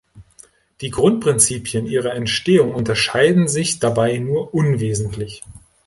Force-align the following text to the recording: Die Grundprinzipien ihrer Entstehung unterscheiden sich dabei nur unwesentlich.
Die 0.81 0.89
Grundprinzipien 0.89 1.85
ihrer 1.85 2.15
Entstehung 2.15 2.73
unterscheiden 2.73 3.47
sich 3.47 3.77
dabei 3.77 4.17
nur 4.17 4.51
unwesentlich. 4.51 5.43